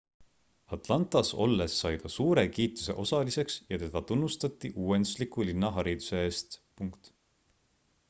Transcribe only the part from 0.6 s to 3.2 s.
atlantas olles sai ta suure kiituse